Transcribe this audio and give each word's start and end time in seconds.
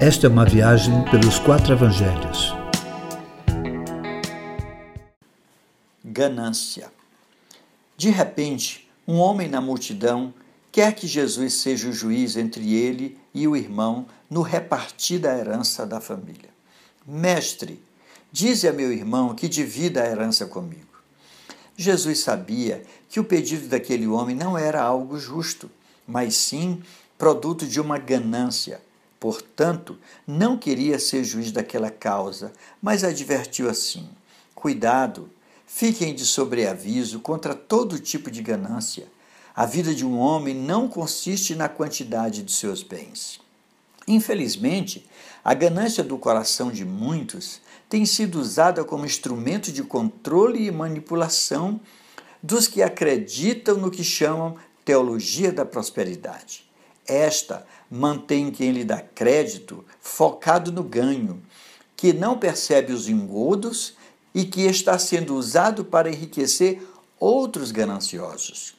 Esta 0.00 0.28
é 0.28 0.30
uma 0.30 0.44
viagem 0.44 1.04
pelos 1.10 1.40
quatro 1.40 1.72
evangelhos. 1.72 2.54
Ganância. 6.04 6.88
De 7.96 8.08
repente, 8.08 8.88
um 9.08 9.16
homem 9.16 9.48
na 9.48 9.60
multidão 9.60 10.32
quer 10.70 10.94
que 10.94 11.08
Jesus 11.08 11.54
seja 11.54 11.88
o 11.88 11.92
juiz 11.92 12.36
entre 12.36 12.76
ele 12.76 13.18
e 13.34 13.48
o 13.48 13.56
irmão 13.56 14.06
no 14.30 14.40
repartir 14.40 15.18
da 15.18 15.36
herança 15.36 15.84
da 15.84 16.00
família. 16.00 16.50
Mestre, 17.04 17.82
dize 18.30 18.68
a 18.68 18.72
meu 18.72 18.92
irmão 18.92 19.34
que 19.34 19.48
divida 19.48 20.04
a 20.04 20.06
herança 20.06 20.46
comigo. 20.46 21.02
Jesus 21.76 22.20
sabia 22.20 22.84
que 23.08 23.18
o 23.18 23.24
pedido 23.24 23.66
daquele 23.66 24.06
homem 24.06 24.36
não 24.36 24.56
era 24.56 24.80
algo 24.80 25.18
justo, 25.18 25.68
mas 26.06 26.36
sim 26.36 26.80
produto 27.18 27.66
de 27.66 27.80
uma 27.80 27.98
ganância 27.98 28.80
Portanto, 29.20 29.98
não 30.26 30.56
queria 30.56 30.98
ser 30.98 31.24
juiz 31.24 31.50
daquela 31.50 31.90
causa, 31.90 32.52
mas 32.80 33.02
advertiu 33.02 33.68
assim: 33.68 34.08
Cuidado, 34.54 35.28
fiquem 35.66 36.14
de 36.14 36.24
sobreaviso 36.24 37.20
contra 37.20 37.54
todo 37.54 37.98
tipo 37.98 38.30
de 38.30 38.42
ganância. 38.42 39.06
A 39.54 39.66
vida 39.66 39.92
de 39.92 40.06
um 40.06 40.18
homem 40.18 40.54
não 40.54 40.88
consiste 40.88 41.54
na 41.56 41.68
quantidade 41.68 42.44
de 42.44 42.52
seus 42.52 42.82
bens. 42.82 43.40
Infelizmente, 44.06 45.04
a 45.44 45.52
ganância 45.52 46.04
do 46.04 46.16
coração 46.16 46.70
de 46.70 46.84
muitos 46.84 47.60
tem 47.88 48.06
sido 48.06 48.40
usada 48.40 48.84
como 48.84 49.04
instrumento 49.04 49.72
de 49.72 49.82
controle 49.82 50.66
e 50.66 50.70
manipulação 50.70 51.80
dos 52.42 52.68
que 52.68 52.82
acreditam 52.82 53.78
no 53.78 53.90
que 53.90 54.04
chamam 54.04 54.56
teologia 54.84 55.50
da 55.50 55.64
prosperidade. 55.64 56.67
Esta 57.08 57.66
mantém 57.90 58.50
quem 58.50 58.70
lhe 58.70 58.84
dá 58.84 59.00
crédito 59.00 59.82
focado 59.98 60.70
no 60.70 60.82
ganho, 60.82 61.42
que 61.96 62.12
não 62.12 62.38
percebe 62.38 62.92
os 62.92 63.08
engodos 63.08 63.96
e 64.34 64.44
que 64.44 64.66
está 64.66 64.98
sendo 64.98 65.34
usado 65.34 65.86
para 65.86 66.10
enriquecer 66.10 66.86
outros 67.18 67.72
gananciosos. 67.72 68.74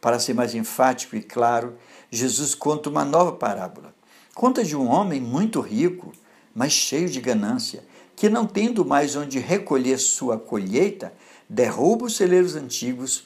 Para 0.00 0.18
ser 0.18 0.34
mais 0.34 0.56
enfático 0.56 1.14
e 1.14 1.22
claro, 1.22 1.78
Jesus 2.10 2.52
conta 2.52 2.90
uma 2.90 3.04
nova 3.04 3.32
parábola. 3.32 3.94
Conta 4.34 4.64
de 4.64 4.74
um 4.74 4.90
homem 4.90 5.20
muito 5.20 5.60
rico, 5.60 6.12
mas 6.52 6.72
cheio 6.72 7.08
de 7.08 7.20
ganância, 7.20 7.84
que 8.16 8.28
não 8.28 8.44
tendo 8.44 8.84
mais 8.84 9.14
onde 9.14 9.38
recolher 9.38 9.98
sua 9.98 10.36
colheita, 10.36 11.14
derruba 11.48 12.06
os 12.06 12.16
celeiros 12.16 12.56
antigos 12.56 13.24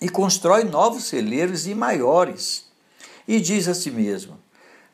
e 0.00 0.08
constrói 0.08 0.64
novos 0.64 1.04
celeiros 1.04 1.66
e 1.66 1.74
maiores 1.74 2.67
e 3.28 3.38
diz 3.38 3.68
a 3.68 3.74
si 3.74 3.90
mesmo: 3.90 4.38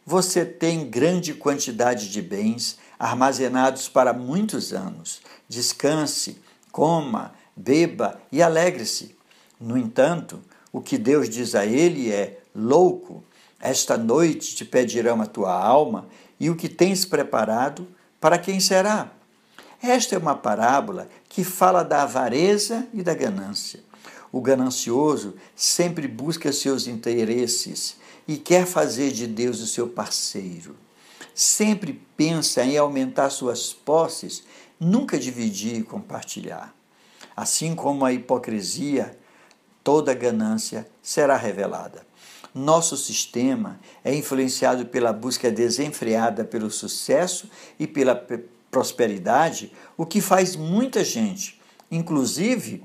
Você 0.04 0.44
tem 0.44 0.90
grande 0.90 1.32
quantidade 1.32 2.10
de 2.10 2.20
bens 2.20 2.76
armazenados 2.98 3.88
para 3.88 4.12
muitos 4.12 4.72
anos. 4.72 5.22
Descanse, 5.48 6.38
coma, 6.72 7.32
beba 7.54 8.20
e 8.32 8.42
alegre-se. 8.42 9.14
No 9.60 9.78
entanto, 9.78 10.42
o 10.72 10.80
que 10.80 10.98
Deus 10.98 11.30
diz 11.30 11.54
a 11.54 11.64
ele 11.64 12.10
é: 12.10 12.40
Louco, 12.52 13.22
esta 13.60 13.96
noite 13.96 14.56
te 14.56 14.64
pedirão 14.64 15.22
a 15.22 15.26
tua 15.26 15.54
alma 15.54 16.08
e 16.40 16.50
o 16.50 16.56
que 16.56 16.68
tens 16.68 17.04
preparado, 17.04 17.86
para 18.20 18.36
quem 18.36 18.58
será? 18.58 19.12
Esta 19.80 20.16
é 20.16 20.18
uma 20.18 20.34
parábola 20.34 21.08
que 21.28 21.44
fala 21.44 21.82
da 21.82 22.02
avareza 22.02 22.86
e 22.92 23.02
da 23.02 23.14
ganância. 23.14 23.80
O 24.32 24.40
ganancioso 24.40 25.34
sempre 25.54 26.08
busca 26.08 26.50
seus 26.52 26.88
interesses 26.88 27.96
e 28.26 28.36
quer 28.36 28.66
fazer 28.66 29.12
de 29.12 29.26
Deus 29.26 29.60
o 29.60 29.66
seu 29.66 29.88
parceiro. 29.88 30.76
Sempre 31.34 32.00
pensa 32.16 32.64
em 32.64 32.76
aumentar 32.76 33.30
suas 33.30 33.72
posses, 33.72 34.44
nunca 34.78 35.18
dividir 35.18 35.76
e 35.76 35.82
compartilhar. 35.82 36.74
Assim 37.36 37.74
como 37.74 38.04
a 38.04 38.12
hipocrisia, 38.12 39.18
toda 39.82 40.14
ganância 40.14 40.88
será 41.02 41.36
revelada. 41.36 42.06
Nosso 42.54 42.96
sistema 42.96 43.80
é 44.04 44.14
influenciado 44.14 44.86
pela 44.86 45.12
busca 45.12 45.50
desenfreada 45.50 46.44
pelo 46.44 46.70
sucesso 46.70 47.50
e 47.78 47.86
pela 47.86 48.14
prosperidade, 48.70 49.72
o 49.96 50.06
que 50.06 50.20
faz 50.20 50.54
muita 50.54 51.02
gente, 51.04 51.60
inclusive 51.90 52.84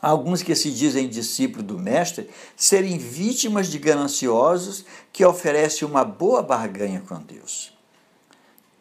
alguns 0.00 0.42
que 0.42 0.54
se 0.54 0.70
dizem 0.70 1.08
discípulos 1.08 1.66
do 1.66 1.78
Mestre, 1.78 2.30
serem 2.56 2.98
vítimas 2.98 3.68
de 3.68 3.78
gananciosos 3.78 4.84
que 5.12 5.24
oferecem 5.24 5.86
uma 5.86 6.04
boa 6.04 6.42
barganha 6.42 7.02
com 7.06 7.20
Deus. 7.20 7.72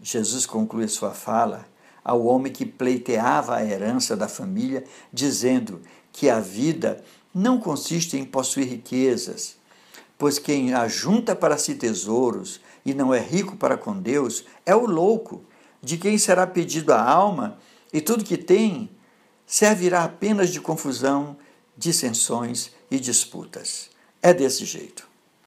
Jesus 0.02 0.46
conclui 0.46 0.88
sua 0.88 1.12
fala 1.12 1.66
ao 2.04 2.24
homem 2.26 2.54
que 2.54 2.66
pleiteava 2.66 3.56
a 3.56 3.66
herança 3.66 4.16
da 4.16 4.30
família, 4.30 4.84
dizendo 5.12 5.82
que 6.14 6.30
a 6.30 6.40
vida 6.40 7.04
não 7.34 7.60
consiste 7.60 8.16
em 8.16 8.24
possuir 8.24 8.68
riquezas, 8.68 9.58
pois 10.18 10.40
quem 10.40 10.74
ajunta 10.74 11.36
para 11.36 11.58
si 11.58 11.76
tesouros 11.76 12.62
e 12.86 12.94
não 12.94 13.14
é 13.14 13.20
rico 13.20 13.58
para 13.58 13.78
com 13.78 14.00
Deus 14.00 14.46
é 14.66 14.74
o 14.74 14.86
louco, 14.86 15.44
de 15.84 15.98
quem 15.98 16.18
será 16.18 16.48
pedido 16.48 16.94
a 16.94 17.02
alma 17.02 17.60
e 17.92 18.00
tudo 18.00 18.24
que 18.24 18.38
tem 18.38 18.90
servirá 19.48 20.04
apenas 20.04 20.50
de 20.50 20.60
confusão, 20.60 21.38
dissensões 21.76 22.72
e 22.92 23.00
disputas. 23.00 23.90
É 24.22 24.34
desse 24.34 24.66
jeito. 24.66 25.07